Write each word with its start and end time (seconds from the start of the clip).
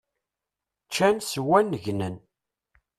Ččan 0.87 1.15
swan 1.31 1.69
gnen! 1.83 2.15